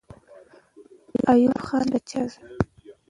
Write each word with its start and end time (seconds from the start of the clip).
ایوب 1.31 1.59
خان 1.67 1.85
د 1.93 1.95
چا 2.09 2.21
زوی 2.31 2.45
وو؟ 2.53 2.55